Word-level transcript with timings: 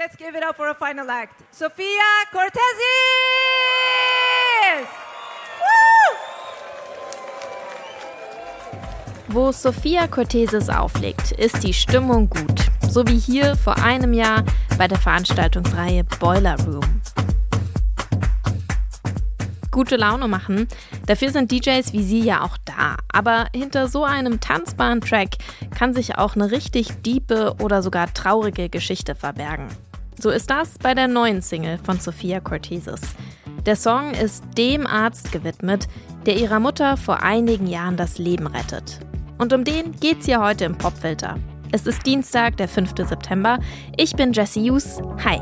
Let's 0.00 0.16
give 0.16 0.34
it 0.34 0.42
up 0.42 0.56
for 0.56 0.70
a 0.70 0.74
final 0.74 1.10
act. 1.10 1.34
Sofia 1.50 1.84
Cortezis! 2.32 2.56
Wo 9.28 9.52
Sofia 9.52 10.06
Cortesis 10.06 10.70
auflegt, 10.70 11.32
ist 11.32 11.62
die 11.62 11.74
Stimmung 11.74 12.30
gut. 12.30 12.70
So 12.88 13.06
wie 13.06 13.18
hier 13.18 13.56
vor 13.56 13.76
einem 13.76 14.14
Jahr 14.14 14.42
bei 14.78 14.88
der 14.88 14.98
Veranstaltungsreihe 14.98 16.04
Boiler 16.18 16.56
Room. 16.64 17.02
Gute 19.70 19.96
Laune 19.96 20.28
machen, 20.28 20.66
dafür 21.04 21.30
sind 21.30 21.52
DJs 21.52 21.92
wie 21.92 22.02
sie 22.02 22.20
ja 22.20 22.40
auch 22.40 22.56
da. 22.64 22.96
Aber 23.12 23.48
hinter 23.54 23.86
so 23.86 24.06
einem 24.06 24.40
tanzbaren 24.40 25.02
Track 25.02 25.36
kann 25.76 25.92
sich 25.92 26.16
auch 26.16 26.36
eine 26.36 26.50
richtig 26.50 27.02
diepe 27.02 27.56
oder 27.60 27.82
sogar 27.82 28.14
traurige 28.14 28.70
Geschichte 28.70 29.14
verbergen. 29.14 29.68
So 30.20 30.28
ist 30.28 30.50
das 30.50 30.76
bei 30.78 30.92
der 30.92 31.08
neuen 31.08 31.40
Single 31.40 31.78
von 31.78 31.98
Sofia 31.98 32.40
Cortesis. 32.40 33.00
Der 33.64 33.74
Song 33.74 34.12
ist 34.12 34.44
dem 34.58 34.86
Arzt 34.86 35.32
gewidmet, 35.32 35.88
der 36.26 36.36
ihrer 36.36 36.60
Mutter 36.60 36.98
vor 36.98 37.22
einigen 37.22 37.66
Jahren 37.66 37.96
das 37.96 38.18
Leben 38.18 38.46
rettet. 38.46 39.00
Und 39.38 39.54
um 39.54 39.64
den 39.64 39.92
geht's 39.92 40.26
hier 40.26 40.42
heute 40.42 40.66
im 40.66 40.76
Popfilter. 40.76 41.38
Es 41.72 41.86
ist 41.86 42.04
Dienstag, 42.04 42.58
der 42.58 42.68
5. 42.68 42.92
September. 42.96 43.60
Ich 43.96 44.14
bin 44.14 44.34
Jessie 44.34 44.70
Hughes. 44.70 45.00
Hi. 45.24 45.40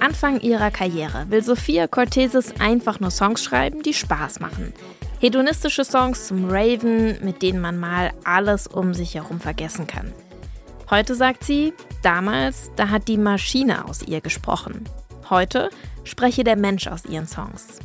Anfang 0.00 0.40
ihrer 0.40 0.70
Karriere 0.70 1.26
will 1.28 1.42
Sophia 1.42 1.88
Cortesis 1.88 2.54
einfach 2.60 3.00
nur 3.00 3.10
Songs 3.10 3.42
schreiben, 3.42 3.82
die 3.82 3.94
Spaß 3.94 4.38
machen. 4.38 4.72
Hedonistische 5.20 5.84
Songs 5.84 6.28
zum 6.28 6.48
Raven, 6.48 7.18
mit 7.24 7.42
denen 7.42 7.60
man 7.60 7.78
mal 7.78 8.12
alles 8.22 8.68
um 8.68 8.94
sich 8.94 9.16
herum 9.16 9.40
vergessen 9.40 9.88
kann. 9.88 10.12
Heute 10.90 11.16
sagt 11.16 11.42
sie, 11.42 11.74
damals, 12.02 12.70
da 12.76 12.90
hat 12.90 13.08
die 13.08 13.18
Maschine 13.18 13.86
aus 13.86 14.02
ihr 14.02 14.20
gesprochen. 14.20 14.84
Heute 15.28 15.68
spreche 16.04 16.44
der 16.44 16.56
Mensch 16.56 16.86
aus 16.86 17.04
ihren 17.04 17.26
Songs. 17.26 17.80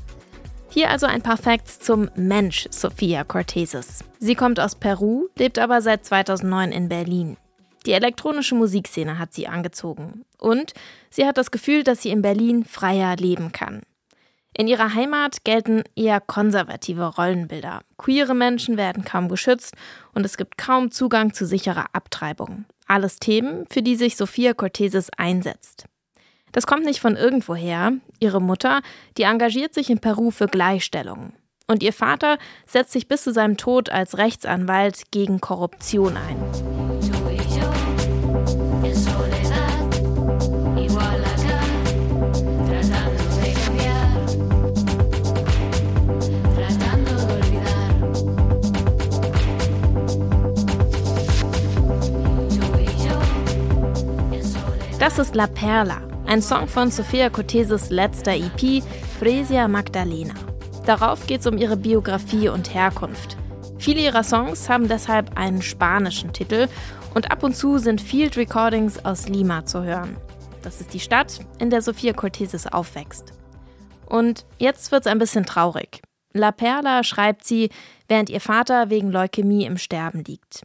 Hier 0.70 0.92
also 0.92 1.08
ein 1.08 1.22
paar 1.22 1.38
Facts 1.38 1.80
zum 1.80 2.10
Mensch 2.16 2.68
Sophia 2.70 3.24
Cortesis. 3.24 4.04
Sie 4.20 4.36
kommt 4.36 4.60
aus 4.60 4.76
Peru, 4.76 5.28
lebt 5.38 5.58
aber 5.60 5.82
seit 5.82 6.06
2009 6.06 6.72
in 6.72 6.90
Berlin. 6.90 7.38
Die 7.86 7.92
elektronische 7.92 8.56
Musikszene 8.56 9.20
hat 9.20 9.34
sie 9.34 9.48
angezogen. 9.48 10.26
Und 10.40 10.74
sie 11.10 11.26
hat 11.26 11.38
das 11.38 11.52
Gefühl, 11.52 11.84
dass 11.84 12.02
sie 12.02 12.10
in 12.10 12.22
Berlin 12.22 12.66
freier 12.66 13.16
leben 13.16 13.52
kann. 13.52 13.82
In 14.56 14.68
ihrer 14.68 14.94
Heimat 14.94 15.44
gelten 15.44 15.84
eher 15.96 16.22
konservative 16.22 17.16
Rollenbilder. 17.16 17.82
Queere 17.98 18.36
Menschen 18.36 18.78
werden 18.78 19.04
kaum 19.04 19.28
geschützt 19.28 19.74
und 20.14 20.26
es 20.26 20.38
gibt 20.38 20.60
kaum 20.60 20.92
Zugang 20.92 21.34
zu 21.34 21.48
sicherer 21.48 21.88
Abtreibung. 21.94 22.66
Alles 22.88 23.18
Themen, 23.18 23.66
für 23.72 23.82
die 23.82 23.96
sich 23.96 24.16
Sophia 24.16 24.54
Cortesis 24.54 25.10
einsetzt. 25.18 25.86
Das 26.52 26.68
kommt 26.68 26.86
nicht 26.86 27.00
von 27.00 27.16
irgendwoher. 27.16 27.94
Ihre 28.20 28.42
Mutter, 28.42 28.82
die 29.18 29.24
engagiert 29.24 29.74
sich 29.74 29.90
in 29.90 30.00
Peru 30.00 30.30
für 30.30 30.48
Gleichstellung. 30.48 31.34
Und 31.66 31.82
ihr 31.82 31.94
Vater 31.94 32.38
setzt 32.68 32.92
sich 32.92 33.08
bis 33.08 33.24
zu 33.24 33.34
seinem 33.34 33.58
Tod 33.58 33.90
als 33.90 34.20
Rechtsanwalt 34.20 35.12
gegen 35.12 35.42
Korruption 35.42 36.16
ein. 36.16 36.83
Das 55.04 55.20
ist 55.20 55.36
La 55.36 55.48
Perla, 55.48 56.02
ein 56.26 56.42
Song 56.42 56.68
von 56.68 56.90
Sofia 56.90 57.30
Corteses 57.30 57.90
letzter 57.90 58.36
EP 58.36 58.82
Fresia 59.20 59.68
Magdalena. 59.68 60.34
Darauf 60.86 61.28
geht 61.28 61.42
es 61.42 61.46
um 61.46 61.58
ihre 61.58 61.76
Biografie 61.76 62.48
und 62.48 62.74
Herkunft. 62.74 63.36
Viele 63.78 64.00
ihrer 64.00 64.24
Songs 64.24 64.70
haben 64.70 64.88
deshalb 64.88 65.38
einen 65.38 65.62
spanischen 65.62 66.32
Titel 66.32 66.70
und 67.14 67.32
ab 67.32 67.44
und 67.44 67.56
zu 67.56 67.78
sind 67.78 68.02
Field 68.02 68.38
Recordings 68.38 69.04
aus 69.06 69.28
Lima 69.28 69.66
zu 69.66 69.84
hören. 69.84 70.18
Das 70.62 70.82
ist 70.82 70.94
die 70.94 71.00
Stadt, 71.00 71.40
in 71.60 71.70
der 71.70 71.82
Sofia 71.82 72.14
Corteses 72.14 72.68
aufwächst. 72.68 73.34
Und 74.06 74.46
jetzt 74.58 74.92
wird 74.92 75.06
es 75.06 75.12
ein 75.12 75.20
bisschen 75.20 75.46
traurig. 75.46 76.02
La 76.34 76.52
Perla 76.52 77.04
schreibt 77.04 77.46
sie, 77.46 77.70
während 78.08 78.30
ihr 78.30 78.42
Vater 78.42 78.90
wegen 78.90 79.12
Leukämie 79.12 79.66
im 79.66 79.78
Sterben 79.78 80.24
liegt. 80.24 80.64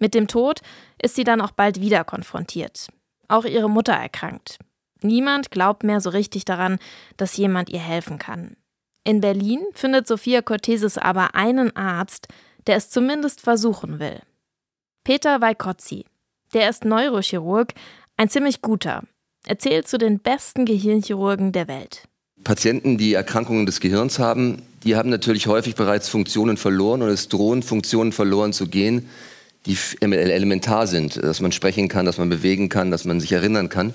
Mit 0.00 0.14
dem 0.14 0.28
Tod 0.28 0.60
ist 1.00 1.14
sie 1.14 1.24
dann 1.24 1.40
auch 1.40 1.52
bald 1.52 1.80
wieder 1.80 2.04
konfrontiert. 2.04 2.88
Auch 3.28 3.44
ihre 3.44 3.70
Mutter 3.70 3.94
erkrankt. 3.94 4.58
Niemand 5.02 5.50
glaubt 5.50 5.84
mehr 5.84 6.00
so 6.00 6.10
richtig 6.10 6.44
daran, 6.44 6.78
dass 7.16 7.36
jemand 7.36 7.70
ihr 7.70 7.80
helfen 7.80 8.18
kann. 8.18 8.56
In 9.04 9.20
Berlin 9.20 9.60
findet 9.72 10.06
Sophia 10.06 10.42
Cortesis 10.42 10.98
aber 10.98 11.34
einen 11.34 11.74
Arzt, 11.76 12.28
der 12.66 12.76
es 12.76 12.90
zumindest 12.90 13.40
versuchen 13.40 14.00
will. 14.00 14.20
Peter 15.08 15.40
Weikotzi. 15.40 16.04
Der 16.52 16.68
ist 16.68 16.84
Neurochirurg, 16.84 17.72
ein 18.18 18.28
ziemlich 18.28 18.60
guter. 18.60 19.04
Er 19.46 19.58
zählt 19.58 19.88
zu 19.88 19.96
den 19.96 20.18
besten 20.18 20.66
Gehirnchirurgen 20.66 21.50
der 21.50 21.66
Welt. 21.66 22.02
Patienten, 22.44 22.98
die 22.98 23.14
Erkrankungen 23.14 23.64
des 23.64 23.80
Gehirns 23.80 24.18
haben, 24.18 24.60
die 24.84 24.96
haben 24.96 25.08
natürlich 25.08 25.46
häufig 25.46 25.76
bereits 25.76 26.10
Funktionen 26.10 26.58
verloren 26.58 27.00
und 27.00 27.08
es 27.08 27.28
drohen 27.28 27.62
Funktionen 27.62 28.12
verloren 28.12 28.52
zu 28.52 28.66
gehen, 28.66 29.08
die 29.64 29.78
elementar 30.02 30.86
sind, 30.86 31.16
dass 31.16 31.40
man 31.40 31.52
sprechen 31.52 31.88
kann, 31.88 32.04
dass 32.04 32.18
man 32.18 32.28
bewegen 32.28 32.68
kann, 32.68 32.90
dass 32.90 33.06
man 33.06 33.18
sich 33.18 33.32
erinnern 33.32 33.70
kann. 33.70 33.94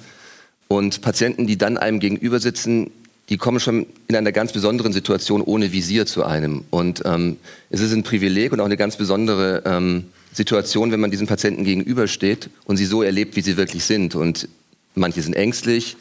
Und 0.68 1.04
Patienten, 1.04 1.46
die 1.46 1.60
dann 1.60 1.78
einem 1.78 2.00
gegenüber 2.00 2.40
sitzen, 2.40 2.90
die 3.30 3.38
kommen 3.38 3.60
schon 3.60 3.86
in 4.08 4.16
einer 4.16 4.32
ganz 4.32 4.52
besonderen 4.52 4.94
Situation 4.94 5.42
ohne 5.42 5.72
Visier 5.72 6.06
zu 6.06 6.24
einem. 6.24 6.66
Und 6.70 7.04
ähm, 7.06 7.38
es 7.70 7.82
ist 7.82 7.94
ein 7.94 8.04
Privileg 8.04 8.52
und 8.52 8.60
auch 8.60 8.66
eine 8.66 8.78
ganz 8.78 8.98
besondere 8.98 9.64
ähm, 9.66 10.06
Situation, 10.34 10.92
wenn 10.92 11.00
man 11.00 11.12
diesen 11.12 11.28
Patienten 11.28 11.64
gegenübersteht 11.64 12.50
und 12.66 12.78
sie 12.78 12.86
so 12.86 13.02
erlebt, 13.02 13.36
wie 13.36 13.42
sie 13.42 13.56
wirklich 13.56 13.86
sind. 13.86 14.16
Und 14.16 14.50
manche 14.96 15.22
sind 15.22 15.36
ängstlich, 15.36 15.96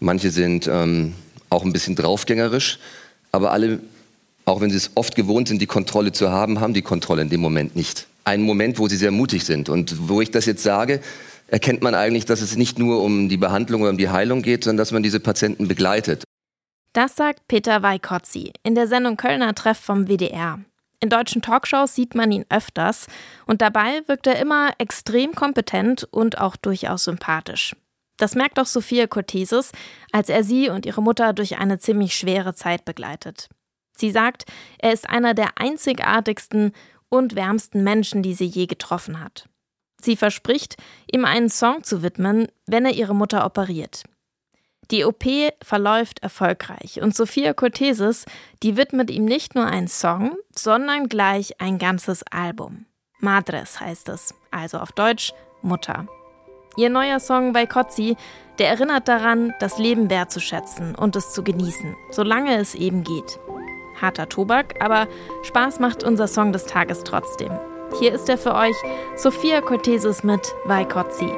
manche 0.00 0.30
sind 0.30 0.66
ähm, 0.66 1.12
auch 1.50 1.64
ein 1.64 1.72
bisschen 1.72 1.94
draufgängerisch, 1.94 2.78
aber 3.32 3.52
alle, 3.52 3.78
auch 4.44 4.60
wenn 4.60 4.70
sie 4.70 4.76
es 4.76 4.90
oft 4.94 5.14
gewohnt 5.14 5.48
sind, 5.48 5.62
die 5.62 5.66
Kontrolle 5.66 6.12
zu 6.12 6.30
haben, 6.30 6.60
haben 6.60 6.74
die 6.74 6.82
Kontrolle 6.82 7.22
in 7.22 7.30
dem 7.30 7.40
Moment 7.40 7.76
nicht 7.76 8.06
ein 8.26 8.42
Moment, 8.42 8.78
wo 8.78 8.88
sie 8.88 8.96
sehr 8.96 9.12
mutig 9.12 9.44
sind. 9.44 9.68
Und 9.68 10.08
wo 10.08 10.20
ich 10.20 10.32
das 10.32 10.46
jetzt 10.46 10.64
sage, 10.64 11.00
erkennt 11.46 11.82
man 11.82 11.94
eigentlich, 11.94 12.24
dass 12.24 12.40
es 12.40 12.56
nicht 12.56 12.76
nur 12.78 13.02
um 13.02 13.28
die 13.28 13.36
Behandlung 13.36 13.82
oder 13.82 13.90
um 13.90 13.98
die 13.98 14.08
Heilung 14.08 14.42
geht, 14.42 14.64
sondern 14.64 14.78
dass 14.78 14.90
man 14.90 15.04
diese 15.04 15.20
Patienten 15.20 15.68
begleitet. 15.68 16.24
Das 16.96 17.14
sagt 17.14 17.46
Peter 17.46 17.82
Weikotzi 17.82 18.54
in 18.62 18.74
der 18.74 18.88
Sendung 18.88 19.18
Kölner 19.18 19.54
Treff 19.54 19.78
vom 19.78 20.08
WDR. 20.08 20.60
In 20.98 21.10
deutschen 21.10 21.42
Talkshows 21.42 21.94
sieht 21.94 22.14
man 22.14 22.32
ihn 22.32 22.46
öfters 22.48 23.06
und 23.44 23.60
dabei 23.60 24.00
wirkt 24.06 24.26
er 24.26 24.38
immer 24.38 24.70
extrem 24.78 25.34
kompetent 25.34 26.04
und 26.10 26.38
auch 26.38 26.56
durchaus 26.56 27.04
sympathisch. 27.04 27.76
Das 28.16 28.34
merkt 28.34 28.58
auch 28.58 28.64
Sophia 28.64 29.06
Cortesis, 29.06 29.72
als 30.10 30.30
er 30.30 30.42
sie 30.42 30.70
und 30.70 30.86
ihre 30.86 31.02
Mutter 31.02 31.34
durch 31.34 31.58
eine 31.58 31.78
ziemlich 31.78 32.14
schwere 32.14 32.54
Zeit 32.54 32.86
begleitet. 32.86 33.50
Sie 33.94 34.10
sagt, 34.10 34.46
er 34.78 34.94
ist 34.94 35.06
einer 35.06 35.34
der 35.34 35.58
einzigartigsten 35.58 36.72
und 37.10 37.36
wärmsten 37.36 37.84
Menschen, 37.84 38.22
die 38.22 38.32
sie 38.32 38.46
je 38.46 38.64
getroffen 38.64 39.20
hat. 39.20 39.50
Sie 40.00 40.16
verspricht, 40.16 40.76
ihm 41.12 41.26
einen 41.26 41.50
Song 41.50 41.84
zu 41.84 42.02
widmen, 42.02 42.48
wenn 42.64 42.86
er 42.86 42.94
ihre 42.94 43.14
Mutter 43.14 43.44
operiert. 43.44 44.04
Die 44.90 45.04
OP 45.04 45.24
verläuft 45.62 46.22
erfolgreich 46.22 47.00
und 47.02 47.14
Sophia 47.14 47.52
Cortesis, 47.52 48.24
die 48.62 48.76
widmet 48.76 49.10
ihm 49.10 49.24
nicht 49.24 49.54
nur 49.54 49.66
einen 49.66 49.88
Song, 49.88 50.36
sondern 50.54 51.08
gleich 51.08 51.60
ein 51.60 51.78
ganzes 51.78 52.22
Album. 52.30 52.86
Madres 53.18 53.80
heißt 53.80 54.08
es, 54.08 54.34
also 54.50 54.78
auf 54.78 54.92
Deutsch 54.92 55.32
Mutter. 55.62 56.06
Ihr 56.76 56.90
neuer 56.90 57.20
Song 57.20 57.52
bei 57.52 57.66
Kotzi, 57.66 58.16
der 58.58 58.68
erinnert 58.68 59.08
daran, 59.08 59.54
das 59.60 59.78
Leben 59.78 60.10
wertzuschätzen 60.10 60.94
und 60.94 61.16
es 61.16 61.32
zu 61.32 61.42
genießen, 61.42 61.96
solange 62.10 62.56
es 62.56 62.74
eben 62.74 63.02
geht 63.02 63.38
harter 64.00 64.28
Tobak, 64.28 64.74
aber 64.80 65.08
Spaß 65.42 65.80
macht 65.80 66.02
unser 66.04 66.28
Song 66.28 66.52
des 66.52 66.66
Tages 66.66 67.04
trotzdem. 67.04 67.52
Hier 67.98 68.12
ist 68.12 68.28
er 68.28 68.38
für 68.38 68.54
euch, 68.54 68.76
Sophia 69.16 69.60
Cortesis 69.60 70.22
mit 70.22 70.54
Vaikotzi. 70.64 71.30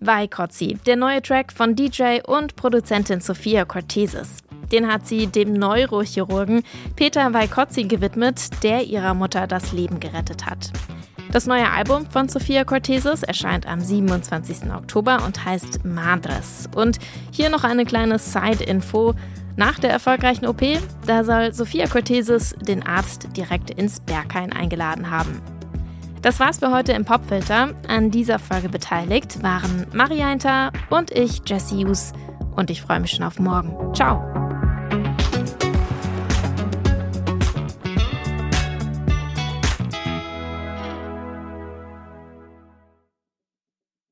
Vaikotzi, 0.00 0.78
der 0.86 0.96
neue 0.96 1.22
Track 1.22 1.52
von 1.52 1.74
DJ 1.74 2.18
und 2.26 2.56
Produzentin 2.56 3.20
Sophia 3.20 3.64
Cortesis. 3.64 4.38
Den 4.70 4.92
hat 4.92 5.06
sie 5.06 5.26
dem 5.26 5.54
Neurochirurgen 5.54 6.62
Peter 6.96 7.32
Vaikotzi 7.32 7.84
gewidmet, 7.84 8.62
der 8.62 8.84
ihrer 8.84 9.14
Mutter 9.14 9.46
das 9.46 9.72
Leben 9.72 10.00
gerettet 10.00 10.44
hat. 10.44 10.70
Das 11.32 11.46
neue 11.46 11.70
Album 11.70 12.04
von 12.10 12.28
Sophia 12.28 12.64
Cortesis 12.64 13.22
erscheint 13.22 13.66
am 13.66 13.80
27. 13.80 14.70
Oktober 14.70 15.24
und 15.24 15.44
heißt 15.44 15.84
Madres. 15.84 16.68
Und 16.76 16.98
hier 17.32 17.48
noch 17.48 17.64
eine 17.64 17.86
kleine 17.86 18.18
Side-Info. 18.18 19.14
Nach 19.56 19.78
der 19.78 19.90
erfolgreichen 19.90 20.46
OP, 20.46 20.62
da 21.06 21.24
soll 21.24 21.54
Sophia 21.54 21.86
Cortesis 21.86 22.54
den 22.60 22.86
Arzt 22.86 23.28
direkt 23.36 23.70
ins 23.70 24.00
Berghain 24.00 24.52
eingeladen 24.52 25.10
haben. 25.10 25.40
Das 26.24 26.40
war's 26.40 26.58
für 26.58 26.72
heute 26.72 26.92
im 26.92 27.04
Popfilter. 27.04 27.74
An 27.86 28.10
dieser 28.10 28.38
Folge 28.38 28.70
beteiligt 28.70 29.42
waren 29.42 29.86
Marianta 29.92 30.72
und 30.88 31.10
ich, 31.10 31.42
Jesse 31.44 31.76
Hughes. 31.76 32.14
Und 32.56 32.70
ich 32.70 32.80
freue 32.80 33.00
mich 33.00 33.10
schon 33.10 33.26
auf 33.26 33.38
morgen. 33.38 33.94
Ciao! 33.94 34.43